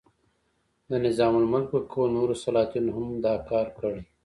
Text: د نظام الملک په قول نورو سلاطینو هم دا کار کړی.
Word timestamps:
د 0.89 0.91
نظام 1.05 1.33
الملک 1.41 1.67
په 1.73 1.79
قول 1.93 2.09
نورو 2.17 2.35
سلاطینو 2.43 2.91
هم 2.97 3.07
دا 3.25 3.33
کار 3.49 3.67
کړی. 3.77 4.01